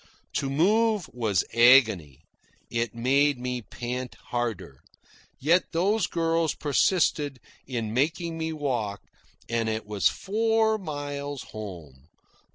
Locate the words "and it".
9.47-9.85